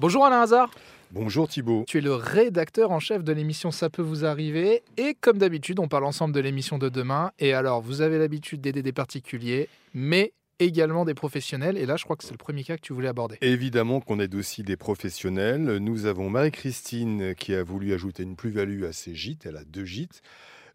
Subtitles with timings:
[0.00, 0.70] Bonjour Alain Hazard.
[1.10, 1.84] Bonjour Thibault.
[1.86, 4.82] Tu es le rédacteur en chef de l'émission Ça peut vous arriver.
[4.96, 7.32] Et comme d'habitude, on parle ensemble de l'émission de demain.
[7.38, 11.76] Et alors, vous avez l'habitude d'aider des particuliers, mais également des professionnels.
[11.76, 13.36] Et là, je crois que c'est le premier cas que tu voulais aborder.
[13.42, 15.76] Évidemment qu'on aide aussi des professionnels.
[15.76, 19.44] Nous avons Marie-Christine qui a voulu ajouter une plus-value à ses gîtes.
[19.44, 20.22] Elle a deux gîtes.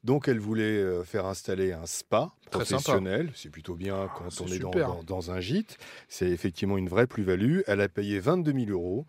[0.03, 3.31] Donc, elle voulait euh, faire installer un spa professionnel.
[3.35, 4.87] C'est plutôt bien quand c'est on est dans, super.
[4.87, 5.77] dans- dans un gîte.
[6.09, 7.61] C'est effectivement une vraie plus-value.
[7.67, 9.05] Elle a payé 22 000 euros.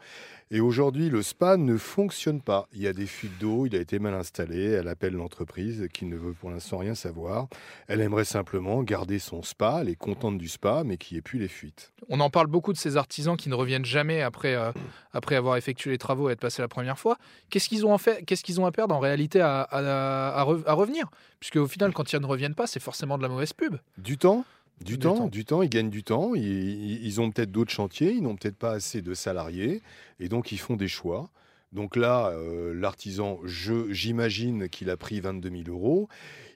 [0.53, 2.69] Et aujourd'hui, le spa ne fonctionne pas.
[2.73, 4.63] Il y a des fuites d'eau, il a été mal installé.
[4.71, 7.49] Elle appelle l'entreprise qui ne veut pour l'instant rien savoir.
[7.89, 9.79] Elle aimerait simplement garder son spa.
[9.81, 11.91] Elle est contente du spa, mais qu'il n'y ait plus les fuites.
[12.09, 14.71] On en parle beaucoup de ces artisans qui ne reviennent jamais après, euh,
[15.13, 17.19] après avoir effectué les travaux et être passés la première fois.
[17.51, 20.45] Qu'est-ce qu'ils ont, en fait, qu'est-ce qu'ils ont à perdre en réalité à, à- à
[20.45, 21.09] re- à revenir?
[21.41, 23.77] Puisque au final, quand ils ne reviennent pas, c'est forcément de la mauvaise pub.
[23.99, 24.45] Du temps
[24.81, 25.27] du, Du temps, temps.
[25.29, 28.59] du temps, ils gagnent du temps, ils, ils- ont peut-être d'autres chantiers, ils n'ont peut-être
[28.59, 29.81] pas assez de salariés,
[30.21, 31.31] et donc ils font des choix.
[31.73, 36.09] Donc là, euh, l'artisan, je- j'imagine qu'il a pris 22 000 euros,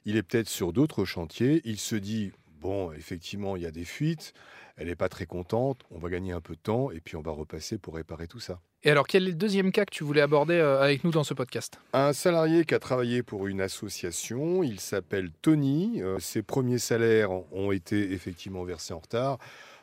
[0.05, 2.31] il est peut-être sur d'autres chantiers, il se dit,
[2.61, 4.33] bon, effectivement, il y a des fuites,
[4.77, 7.21] elle n'est pas très contente, on va gagner un peu de temps, et puis on
[7.21, 8.61] va repasser pour réparer tout ça.
[8.83, 11.23] Et alors, quel est le deuxième cas que tu voulais aborder euh, avec nous dans
[11.23, 11.79] ce podcast?
[11.93, 16.01] Un salarié qui a travaillé pour une association, il s'appelle Tony.
[16.01, 19.37] Euh, ses premiers salaires ont été effectivement versés en retard.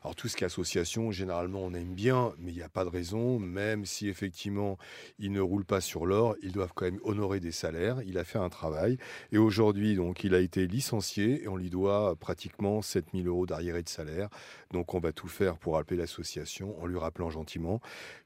[0.05, 2.85] Alors tout ce qui est association, généralement on aime bien, mais il n'y a pas
[2.85, 4.79] de raison, même si effectivement
[5.19, 8.01] ils ne roulent pas sur l'or, ils doivent quand même honorer des salaires.
[8.07, 8.99] Il a fait un travail
[9.33, 13.83] et aujourd'hui donc il a été licencié et on lui doit pratiquement 7000 euros d'arriéré
[13.83, 14.29] de salaire.
[14.73, 17.81] Donc on va tout faire pour appeler l'association en lui rappelant gentiment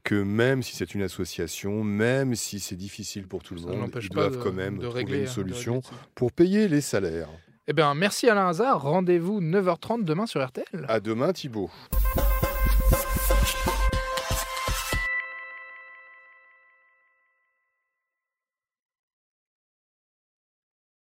[0.04, 3.90] que même si c'est une association, même si c'est difficile pour tout le Ça monde,
[4.02, 5.80] ils doivent de- quand même de trouver régler, une hein, solution
[6.14, 7.28] pour payer les salaires.
[7.68, 8.82] Eh bien, merci Alain Hazard.
[8.82, 10.84] Rendez-vous 9h30 demain sur RTL.
[10.88, 11.70] À demain Thibault.